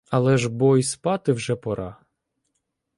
Але 0.09 0.37
ж 0.37 0.49
бо 0.49 0.77
й 0.77 0.83
спати 0.83 1.31
вже 1.33 1.55
пора. 1.55 1.95